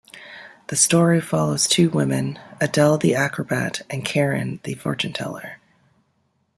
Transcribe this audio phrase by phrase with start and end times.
[0.69, 5.57] The story follows two women, Adele the acrobat and Karin the fortuneteller.